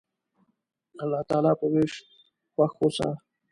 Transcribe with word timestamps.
د 0.95 0.97
الله 1.03 1.21
تعالی 1.29 1.51
په 1.59 1.65
ویش 1.73 1.93
خوښ 2.53 2.71
اوسه. 2.81 3.09